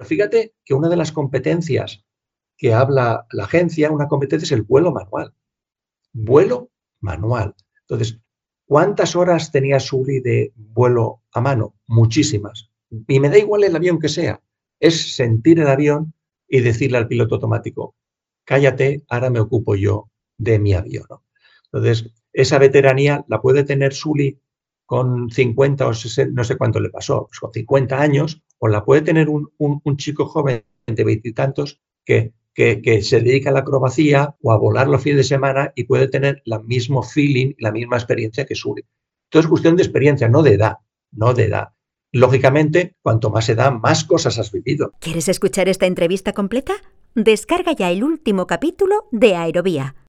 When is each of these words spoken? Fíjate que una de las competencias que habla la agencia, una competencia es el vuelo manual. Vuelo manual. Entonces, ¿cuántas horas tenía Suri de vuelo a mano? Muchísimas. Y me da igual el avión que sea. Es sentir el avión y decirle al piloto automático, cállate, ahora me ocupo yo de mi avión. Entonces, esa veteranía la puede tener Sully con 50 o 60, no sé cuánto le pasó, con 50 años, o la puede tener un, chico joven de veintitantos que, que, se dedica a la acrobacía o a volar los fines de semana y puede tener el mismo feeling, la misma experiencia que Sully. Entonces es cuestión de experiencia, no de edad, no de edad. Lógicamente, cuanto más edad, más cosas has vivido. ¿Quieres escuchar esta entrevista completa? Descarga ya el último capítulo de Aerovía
Fíjate 0.00 0.54
que 0.64 0.74
una 0.74 0.88
de 0.88 0.96
las 0.96 1.12
competencias 1.12 2.04
que 2.56 2.74
habla 2.74 3.26
la 3.32 3.44
agencia, 3.44 3.90
una 3.90 4.08
competencia 4.08 4.44
es 4.46 4.52
el 4.52 4.62
vuelo 4.62 4.92
manual. 4.92 5.34
Vuelo 6.12 6.70
manual. 7.00 7.54
Entonces, 7.82 8.18
¿cuántas 8.66 9.16
horas 9.16 9.50
tenía 9.52 9.80
Suri 9.80 10.20
de 10.20 10.52
vuelo 10.56 11.22
a 11.32 11.40
mano? 11.40 11.74
Muchísimas. 11.86 12.70
Y 13.06 13.20
me 13.20 13.28
da 13.28 13.38
igual 13.38 13.64
el 13.64 13.76
avión 13.76 13.98
que 13.98 14.08
sea. 14.08 14.42
Es 14.80 15.14
sentir 15.14 15.60
el 15.60 15.68
avión 15.68 16.14
y 16.48 16.60
decirle 16.60 16.98
al 16.98 17.08
piloto 17.08 17.36
automático, 17.36 17.94
cállate, 18.44 19.04
ahora 19.08 19.30
me 19.30 19.40
ocupo 19.40 19.76
yo 19.76 20.10
de 20.38 20.58
mi 20.58 20.74
avión. 20.74 21.06
Entonces, 21.72 22.10
esa 22.32 22.58
veteranía 22.58 23.24
la 23.28 23.40
puede 23.40 23.64
tener 23.64 23.92
Sully 23.92 24.40
con 24.86 25.30
50 25.30 25.86
o 25.86 25.92
60, 25.92 26.32
no 26.34 26.44
sé 26.44 26.56
cuánto 26.56 26.80
le 26.80 26.88
pasó, 26.88 27.28
con 27.40 27.52
50 27.52 28.00
años, 28.00 28.42
o 28.58 28.68
la 28.68 28.84
puede 28.84 29.02
tener 29.02 29.28
un, 29.28 29.96
chico 29.96 30.26
joven 30.26 30.64
de 30.86 31.04
veintitantos 31.04 31.80
que, 32.04 32.32
que, 32.54 33.02
se 33.02 33.20
dedica 33.20 33.50
a 33.50 33.52
la 33.52 33.60
acrobacía 33.60 34.36
o 34.42 34.52
a 34.52 34.58
volar 34.58 34.88
los 34.88 35.02
fines 35.02 35.18
de 35.18 35.24
semana 35.24 35.72
y 35.74 35.84
puede 35.84 36.08
tener 36.08 36.42
el 36.44 36.64
mismo 36.64 37.02
feeling, 37.02 37.54
la 37.58 37.72
misma 37.72 37.96
experiencia 37.96 38.46
que 38.46 38.54
Sully. 38.54 38.84
Entonces 39.26 39.46
es 39.46 39.50
cuestión 39.50 39.76
de 39.76 39.82
experiencia, 39.82 40.28
no 40.28 40.42
de 40.42 40.54
edad, 40.54 40.78
no 41.12 41.34
de 41.34 41.44
edad. 41.44 41.68
Lógicamente, 42.10 42.96
cuanto 43.02 43.30
más 43.30 43.48
edad, 43.48 43.70
más 43.72 44.04
cosas 44.04 44.38
has 44.38 44.50
vivido. 44.50 44.92
¿Quieres 45.00 45.28
escuchar 45.28 45.68
esta 45.68 45.86
entrevista 45.86 46.32
completa? 46.32 46.72
Descarga 47.14 47.72
ya 47.72 47.90
el 47.90 48.02
último 48.02 48.46
capítulo 48.46 49.08
de 49.12 49.34
Aerovía 49.34 49.94